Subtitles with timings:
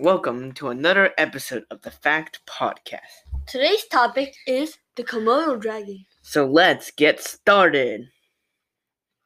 [0.00, 3.26] Welcome to another episode of the Fact Podcast.
[3.48, 6.06] Today's topic is the Komodo dragon.
[6.22, 8.06] So let's get started.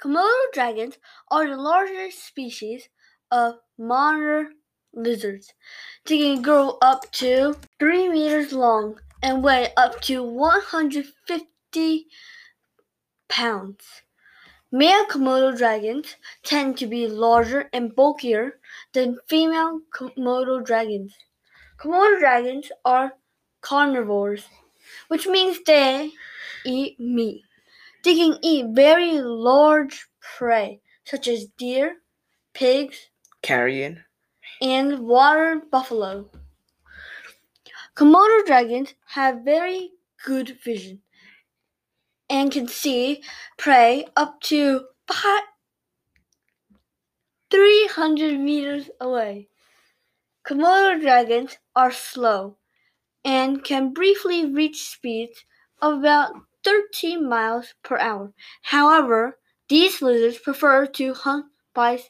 [0.03, 0.97] Komodo dragons
[1.31, 2.89] are the largest species
[3.31, 4.53] of monitor
[4.95, 5.53] lizards.
[6.07, 12.07] They can grow up to 3 meters long and weigh up to 150
[13.29, 13.85] pounds.
[14.73, 18.59] Male Komodo dragons tend to be larger and bulkier
[18.93, 21.15] than female Komodo dragons.
[21.79, 23.13] Komodo dragons are
[23.61, 24.49] carnivores,
[25.09, 26.11] which means they
[26.65, 27.45] eat meat.
[28.03, 31.99] They can eat very large prey, such as deer,
[32.55, 33.11] pigs,
[33.43, 34.05] Carrion.
[34.63, 36.31] and water buffalo.
[37.95, 39.93] Komodo dragons have very
[40.25, 41.03] good vision
[42.33, 43.23] and can see
[43.59, 45.43] prey up to fi-
[47.51, 49.51] 300 meters away.
[50.43, 52.57] Komodo dragons are slow
[53.23, 55.45] and can briefly reach speeds
[55.83, 56.33] of about
[56.65, 58.33] 13 miles per hour.
[58.63, 62.03] However, these lizards prefer to hunt by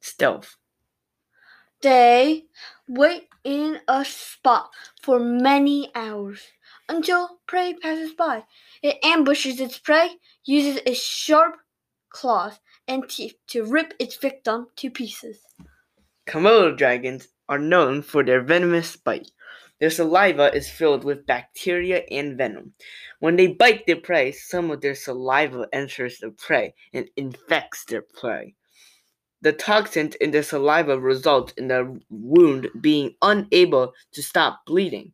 [0.00, 0.56] Stealth.
[1.82, 2.46] They
[2.88, 4.70] wait in a spot
[5.02, 6.40] for many hours
[6.92, 8.44] until prey passes by.
[8.82, 10.10] It ambushes its prey,
[10.44, 11.56] uses its sharp
[12.10, 15.38] claws and teeth to rip its victim to pieces.
[16.26, 19.30] Komodo dragons are known for their venomous bite.
[19.80, 22.74] Their saliva is filled with bacteria and venom.
[23.18, 28.02] When they bite their prey, some of their saliva enters the prey and infects their
[28.02, 28.54] prey.
[29.40, 35.12] The toxins in the saliva result in the wound being unable to stop bleeding.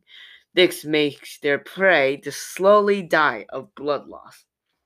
[0.59, 4.43] This makes their prey to slowly die of blood loss.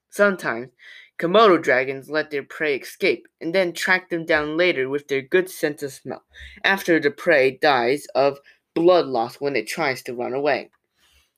[0.08, 0.70] Sometimes,
[1.18, 5.50] Komodo dragons let their prey escape and then track them down later with their good
[5.50, 6.26] sense of smell
[6.64, 8.38] after the prey dies of
[8.76, 10.70] blood loss when it tries to run away.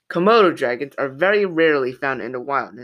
[0.10, 2.78] Komodo dragons are very rarely found in the wild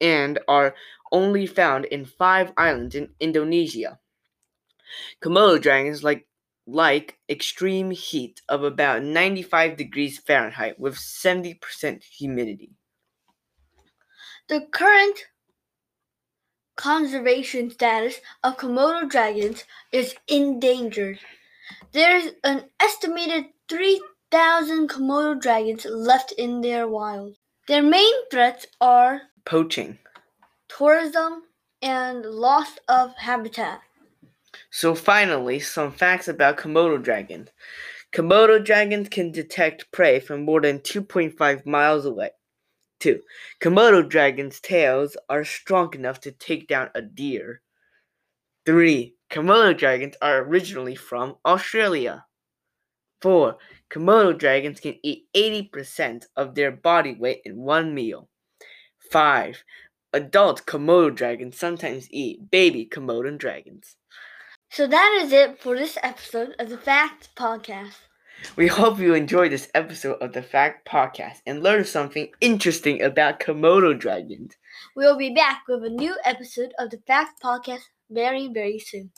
[0.00, 0.74] and- are
[1.12, 4.00] only found in five islands in Indonesia.
[5.20, 6.26] Komodo dragons like
[6.66, 12.72] like extreme heat of about 95 degrees Fahrenheit with 70% humidity.
[14.48, 15.26] The current
[16.76, 21.20] conservation status of Komodo dragons is endangered.
[21.92, 27.36] There's an estimated 3,000 Komodo dragons left in their wild.
[27.68, 29.98] Their main threats are Poaching.
[30.68, 31.42] tourism
[31.82, 33.82] and loss of habitat.
[34.70, 37.50] So finally, some facts about Komodo dragons.
[38.12, 42.30] Komodo dragons can detect prey from more than 2.5 miles away.
[43.00, 43.20] 2.
[43.60, 47.62] Komodo dragons' tails are strong enough to take down a deer.
[48.66, 49.14] 3.
[49.30, 52.26] Komodo dragons are originally from Australia.
[53.22, 53.56] 4.
[53.90, 58.28] Komodo dragons can eat 80% of their body weight in one meal.
[59.10, 59.62] 5.
[60.12, 63.96] Adult Komodo dragons sometimes eat baby Komodo dragons.
[64.72, 67.96] So that is it for this episode of the Fact Podcast.
[68.54, 73.40] We hope you enjoyed this episode of the Fact Podcast and learned something interesting about
[73.40, 74.52] Komodo dragons.
[74.94, 79.10] We will be back with a new episode of the Fact Podcast very, very soon.